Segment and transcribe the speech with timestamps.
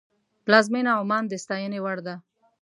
[0.45, 2.15] پلازمینه عمان د ستاینې وړ ده.